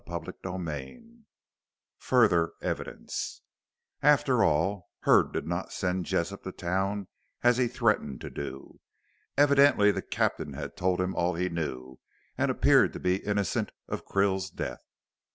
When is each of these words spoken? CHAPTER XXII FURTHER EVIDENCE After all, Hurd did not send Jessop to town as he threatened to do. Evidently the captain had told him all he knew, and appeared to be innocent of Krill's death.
CHAPTER 0.07 0.33
XXII 0.43 1.25
FURTHER 1.99 2.53
EVIDENCE 2.63 3.41
After 4.01 4.43
all, 4.43 4.87
Hurd 5.01 5.31
did 5.31 5.45
not 5.45 5.71
send 5.71 6.07
Jessop 6.07 6.41
to 6.41 6.51
town 6.51 7.05
as 7.43 7.57
he 7.57 7.67
threatened 7.67 8.19
to 8.21 8.31
do. 8.31 8.79
Evidently 9.37 9.91
the 9.91 10.01
captain 10.01 10.53
had 10.53 10.75
told 10.75 10.99
him 10.99 11.13
all 11.13 11.35
he 11.35 11.49
knew, 11.49 11.99
and 12.35 12.49
appeared 12.49 12.93
to 12.93 12.99
be 12.99 13.17
innocent 13.17 13.71
of 13.87 14.05
Krill's 14.07 14.49
death. 14.49 14.81